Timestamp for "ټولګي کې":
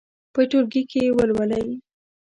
0.49-0.99